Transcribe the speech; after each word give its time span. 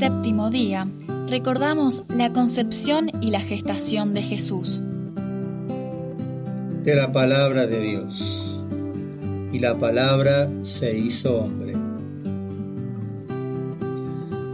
séptimo 0.00 0.48
día, 0.48 0.88
recordamos 1.28 2.04
la 2.08 2.32
concepción 2.32 3.10
y 3.20 3.32
la 3.32 3.40
gestación 3.42 4.14
de 4.14 4.22
Jesús. 4.22 4.80
De 6.82 6.94
la 6.94 7.12
palabra 7.12 7.66
de 7.66 7.80
Dios. 7.82 8.56
Y 9.52 9.58
la 9.58 9.76
palabra 9.78 10.50
se 10.62 10.96
hizo 10.96 11.36
hombre. 11.36 11.74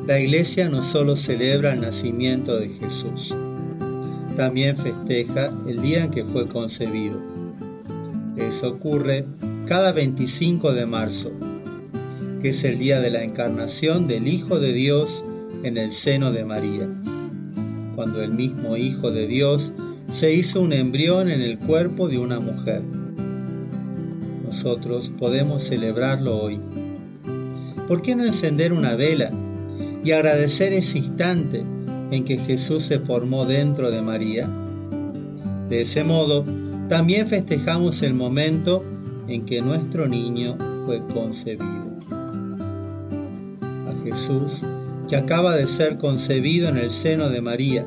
La 0.09 0.19
iglesia 0.19 0.69
no 0.69 0.83
solo 0.83 1.15
celebra 1.15 1.75
el 1.75 1.81
nacimiento 1.83 2.59
de 2.59 2.71
Jesús, 2.71 3.33
también 4.35 4.77
festeja 4.77 5.53
el 5.69 5.81
día 5.81 6.03
en 6.03 6.11
que 6.11 6.25
fue 6.25 6.49
concebido. 6.49 7.23
Eso 8.37 8.71
ocurre 8.71 9.27
cada 9.69 9.93
25 9.93 10.73
de 10.73 10.87
marzo, 10.87 11.31
que 12.43 12.49
es 12.49 12.65
el 12.65 12.81
día 12.81 12.99
de 12.99 13.11
la 13.11 13.23
encarnación 13.23 14.09
del 14.09 14.27
Hijo 14.27 14.59
de 14.59 14.73
Dios 14.73 15.25
en 15.63 15.77
el 15.77 15.91
seno 15.91 16.33
de 16.33 16.45
María, 16.45 16.89
cuando 17.95 18.23
el 18.23 18.33
mismo 18.33 18.77
Hijo 18.77 19.11
de 19.11 19.27
Dios 19.27 19.73
se 20.11 20.33
hizo 20.35 20.61
un 20.61 20.73
embrión 20.73 21.31
en 21.31 21.41
el 21.41 21.59
cuerpo 21.59 22.09
de 22.09 22.19
una 22.19 22.41
mujer. 22.41 22.83
Nosotros 24.45 25.13
podemos 25.19 25.63
celebrarlo 25.63 26.37
hoy. 26.37 26.61
¿Por 27.89 28.03
qué 28.03 28.15
no 28.15 28.25
encender 28.25 28.73
una 28.73 28.95
vela 28.95 29.31
y 30.05 30.13
agradecer 30.13 30.73
ese 30.73 30.99
instante 30.99 31.65
en 32.11 32.25
que 32.25 32.39
Jesús 32.39 32.85
se 32.85 33.01
formó 33.01 33.45
dentro 33.45 33.91
de 33.91 34.03
María? 34.03 34.49
De 35.69 35.83
ese 35.83 36.05
modo, 36.05 36.45
también 36.89 37.27
festejamos 37.27 38.03
el 38.03 38.15
momento 38.15 38.85
en 39.27 39.45
que 39.45 39.61
nuestro 39.61 40.07
niño 40.07 40.57
fue 40.85 41.05
concebido. 41.09 41.87
A 43.89 44.05
Jesús, 44.05 44.63
que 45.09 45.17
acaba 45.17 45.57
de 45.57 45.67
ser 45.67 45.99
concebido 45.99 46.69
en 46.69 46.77
el 46.77 46.91
seno 46.91 47.29
de 47.29 47.41
María, 47.41 47.87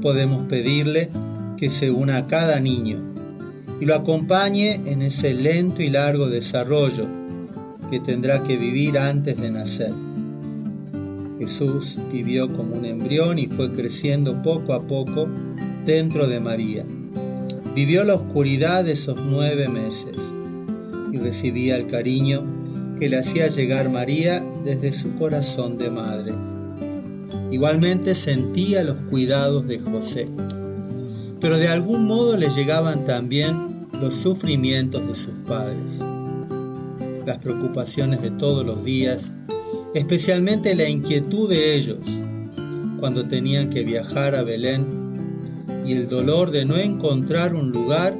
podemos 0.00 0.46
pedirle 0.48 1.10
que 1.56 1.70
se 1.70 1.90
una 1.90 2.18
a 2.18 2.26
cada 2.26 2.60
niño 2.60 3.02
y 3.80 3.84
lo 3.84 3.94
acompañe 3.94 4.80
en 4.86 5.02
ese 5.02 5.34
lento 5.34 5.82
y 5.82 5.90
largo 5.90 6.28
desarrollo 6.28 7.06
que 7.90 8.00
tendrá 8.00 8.42
que 8.42 8.56
vivir 8.56 8.98
antes 8.98 9.36
de 9.36 9.50
nacer. 9.50 9.92
Jesús 11.38 11.98
vivió 12.12 12.52
como 12.52 12.74
un 12.74 12.84
embrión 12.84 13.38
y 13.38 13.46
fue 13.46 13.72
creciendo 13.72 14.42
poco 14.42 14.72
a 14.72 14.86
poco 14.86 15.28
dentro 15.86 16.26
de 16.26 16.40
María. 16.40 16.84
Vivió 17.74 18.02
la 18.04 18.14
oscuridad 18.14 18.84
de 18.84 18.92
esos 18.92 19.16
nueve 19.24 19.68
meses 19.68 20.34
y 21.12 21.18
recibía 21.18 21.76
el 21.76 21.86
cariño 21.86 22.57
que 22.98 23.08
le 23.08 23.18
hacía 23.18 23.48
llegar 23.48 23.88
María 23.88 24.44
desde 24.64 24.92
su 24.92 25.14
corazón 25.14 25.78
de 25.78 25.90
madre. 25.90 26.32
Igualmente 27.50 28.14
sentía 28.14 28.82
los 28.82 28.96
cuidados 29.08 29.66
de 29.66 29.78
José, 29.78 30.28
pero 31.40 31.56
de 31.56 31.68
algún 31.68 32.06
modo 32.06 32.36
le 32.36 32.50
llegaban 32.50 33.04
también 33.04 33.86
los 34.00 34.14
sufrimientos 34.14 35.06
de 35.06 35.14
sus 35.14 35.34
padres, 35.46 36.04
las 37.24 37.38
preocupaciones 37.38 38.20
de 38.20 38.30
todos 38.32 38.66
los 38.66 38.84
días, 38.84 39.32
especialmente 39.94 40.74
la 40.74 40.88
inquietud 40.88 41.48
de 41.48 41.76
ellos 41.76 41.98
cuando 42.98 43.26
tenían 43.26 43.70
que 43.70 43.84
viajar 43.84 44.34
a 44.34 44.42
Belén 44.42 44.86
y 45.86 45.92
el 45.92 46.08
dolor 46.08 46.50
de 46.50 46.64
no 46.64 46.76
encontrar 46.76 47.54
un 47.54 47.70
lugar 47.70 48.16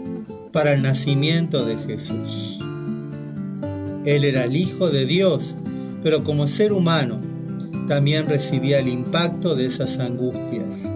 para 0.53 0.73
el 0.73 0.83
nacimiento 0.83 1.65
de 1.65 1.77
Jesús. 1.79 2.59
Él 4.05 4.25
era 4.25 4.45
el 4.45 4.57
Hijo 4.57 4.91
de 4.91 5.07
Dios, 5.07 5.57
pero 6.03 6.25
como 6.25 6.47
ser 6.47 6.73
humano 6.73 7.21
también 7.89 8.27
recibía 8.27 8.79
el 8.79 8.89
impacto 8.89 9.55
de 9.55 9.67
esas 9.67 9.99
angustias, 9.99 10.91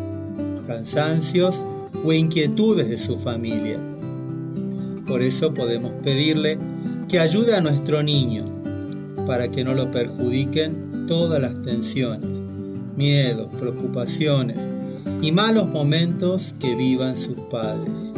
cansancios 0.67 1.65
o 2.05 2.13
inquietudes 2.13 2.89
de 2.89 2.99
su 2.99 3.19
familia. 3.19 3.79
Por 5.07 5.23
eso 5.23 5.53
podemos 5.53 5.93
pedirle 6.03 6.59
que 7.09 7.19
ayude 7.19 7.55
a 7.55 7.61
nuestro 7.61 8.03
niño 8.03 8.45
para 9.27 9.51
que 9.51 9.65
no 9.65 9.75
lo 9.75 9.91
perjudiquen 9.91 11.07
todas 11.07 11.41
las 11.41 11.61
tensiones, 11.63 12.43
miedos, 12.97 13.49
preocupaciones 13.59 14.69
y 15.21 15.33
malos 15.33 15.69
momentos 15.69 16.55
que 16.59 16.75
vivan 16.75 17.17
sus 17.17 17.39
padres. 17.51 18.15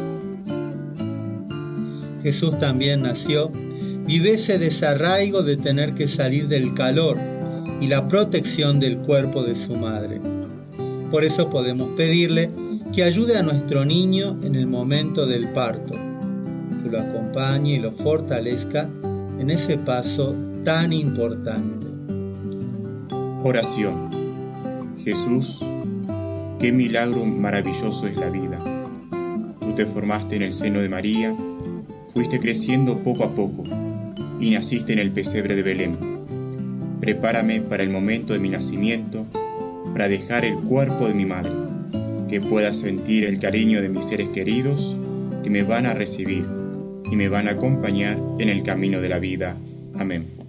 Jesús 2.22 2.58
también 2.58 3.02
nació, 3.02 3.50
vive 4.06 4.34
ese 4.34 4.58
desarraigo 4.58 5.42
de 5.42 5.56
tener 5.56 5.94
que 5.94 6.06
salir 6.06 6.48
del 6.48 6.74
calor 6.74 7.18
y 7.80 7.86
la 7.86 8.06
protección 8.06 8.78
del 8.78 8.98
cuerpo 8.98 9.42
de 9.42 9.54
su 9.54 9.76
madre. 9.76 10.20
Por 11.10 11.24
eso 11.24 11.48
podemos 11.48 11.88
pedirle 11.96 12.50
que 12.92 13.02
ayude 13.02 13.36
a 13.36 13.42
nuestro 13.42 13.84
niño 13.84 14.36
en 14.42 14.54
el 14.54 14.66
momento 14.66 15.26
del 15.26 15.48
parto, 15.48 15.94
que 15.94 16.90
lo 16.90 17.00
acompañe 17.00 17.74
y 17.74 17.78
lo 17.78 17.92
fortalezca 17.92 18.88
en 19.38 19.50
ese 19.50 19.78
paso 19.78 20.34
tan 20.64 20.92
importante. 20.92 21.86
Oración. 23.42 24.10
Jesús, 24.98 25.60
qué 26.58 26.72
milagro 26.72 27.24
maravilloso 27.24 28.06
es 28.06 28.16
la 28.16 28.30
vida. 28.30 28.58
Tú 29.60 29.74
te 29.74 29.86
formaste 29.86 30.36
en 30.36 30.42
el 30.42 30.52
seno 30.52 30.80
de 30.80 30.88
María, 30.88 31.34
fuiste 32.14 32.38
creciendo 32.38 33.02
poco 33.02 33.24
a 33.24 33.34
poco 33.34 33.64
y 34.40 34.50
naciste 34.50 34.92
en 34.92 34.98
el 34.98 35.10
pesebre 35.10 35.54
de 35.54 35.62
Belén. 35.62 35.96
Prepárame 37.00 37.60
para 37.60 37.82
el 37.82 37.90
momento 37.90 38.32
de 38.32 38.38
mi 38.38 38.48
nacimiento, 38.48 39.26
para 39.92 40.08
dejar 40.08 40.44
el 40.44 40.56
cuerpo 40.56 41.06
de 41.06 41.14
mi 41.14 41.24
madre, 41.24 41.52
que 42.28 42.40
pueda 42.40 42.74
sentir 42.74 43.24
el 43.24 43.38
cariño 43.38 43.80
de 43.82 43.88
mis 43.88 44.06
seres 44.06 44.28
queridos 44.30 44.96
que 45.42 45.50
me 45.50 45.62
van 45.62 45.86
a 45.86 45.94
recibir 45.94 46.44
y 47.10 47.16
me 47.16 47.28
van 47.28 47.48
a 47.48 47.52
acompañar 47.52 48.18
en 48.38 48.48
el 48.48 48.62
camino 48.62 49.00
de 49.00 49.08
la 49.08 49.18
vida. 49.18 49.56
Amén. 49.94 50.43